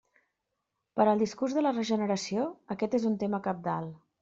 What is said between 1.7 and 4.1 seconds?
regeneració aquest és un tema cabdal.